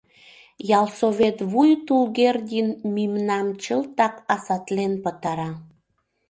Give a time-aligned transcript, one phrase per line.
[0.79, 5.51] Ялсовет вуй Тулгердин мимнам чылтак асатлен пытара.